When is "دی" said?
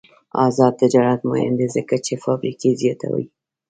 1.59-1.67